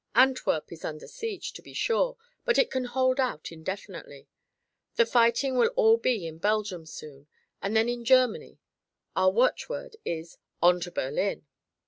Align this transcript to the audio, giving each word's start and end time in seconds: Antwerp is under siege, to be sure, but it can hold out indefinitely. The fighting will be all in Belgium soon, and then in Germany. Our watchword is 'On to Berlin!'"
Antwerp 0.15 0.71
is 0.71 0.83
under 0.83 1.05
siege, 1.05 1.53
to 1.53 1.61
be 1.61 1.73
sure, 1.75 2.17
but 2.43 2.57
it 2.57 2.71
can 2.71 2.85
hold 2.85 3.19
out 3.19 3.51
indefinitely. 3.51 4.27
The 4.95 5.05
fighting 5.05 5.57
will 5.57 5.69
be 5.97 6.19
all 6.21 6.27
in 6.27 6.39
Belgium 6.39 6.87
soon, 6.87 7.27
and 7.61 7.75
then 7.75 7.87
in 7.87 8.03
Germany. 8.03 8.57
Our 9.15 9.29
watchword 9.31 9.97
is 10.03 10.39
'On 10.59 10.79
to 10.81 10.89
Berlin!'" 10.91 11.45